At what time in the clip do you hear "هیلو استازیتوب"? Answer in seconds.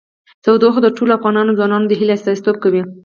1.99-2.55